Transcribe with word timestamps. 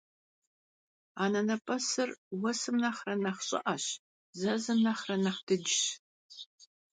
Anenep'esır 1.23 2.09
vuesım 2.39 2.77
nexhre 2.83 3.15
nexh 3.23 3.43
ş'ı'eş, 3.47 3.85
zezım 4.39 4.79
nexhre 4.85 5.15
nexh 5.25 5.41
dıcş. 5.47 5.77